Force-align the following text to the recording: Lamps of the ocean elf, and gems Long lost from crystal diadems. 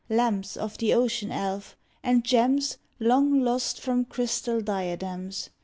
Lamps 0.09 0.57
of 0.57 0.79
the 0.79 0.95
ocean 0.95 1.31
elf, 1.31 1.77
and 2.01 2.23
gems 2.25 2.79
Long 2.99 3.41
lost 3.43 3.79
from 3.79 4.03
crystal 4.03 4.59
diadems. 4.59 5.51